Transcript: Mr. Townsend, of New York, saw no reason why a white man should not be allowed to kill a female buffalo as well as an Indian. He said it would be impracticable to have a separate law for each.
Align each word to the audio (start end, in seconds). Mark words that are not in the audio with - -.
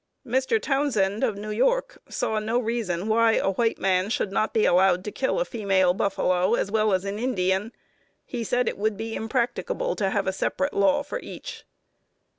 Mr. 0.25 0.59
Townsend, 0.59 1.23
of 1.23 1.37
New 1.37 1.51
York, 1.51 2.01
saw 2.09 2.39
no 2.39 2.57
reason 2.57 3.07
why 3.07 3.33
a 3.33 3.51
white 3.51 3.77
man 3.77 4.09
should 4.09 4.31
not 4.31 4.51
be 4.51 4.65
allowed 4.65 5.03
to 5.03 5.11
kill 5.11 5.39
a 5.39 5.45
female 5.45 5.93
buffalo 5.93 6.55
as 6.55 6.71
well 6.71 6.91
as 6.91 7.05
an 7.05 7.19
Indian. 7.19 7.71
He 8.25 8.43
said 8.43 8.67
it 8.67 8.79
would 8.79 8.97
be 8.97 9.13
impracticable 9.13 9.95
to 9.97 10.09
have 10.09 10.25
a 10.25 10.33
separate 10.33 10.73
law 10.73 11.03
for 11.03 11.19
each. 11.19 11.65